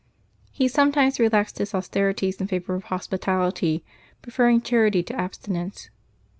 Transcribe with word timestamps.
He 0.51 0.67
some 0.67 0.91
times 0.91 1.19
relaxed 1.19 1.59
his 1.59 1.75
austerities 1.75 2.41
in 2.41 2.47
favor 2.47 2.73
of 2.73 2.85
hospitality, 2.85 3.85
pre 4.23 4.33
ferring 4.33 4.61
charity 4.63 5.03
to 5.03 5.15
abstinence. 5.15 5.91